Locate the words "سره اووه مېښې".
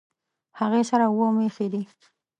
0.89-1.67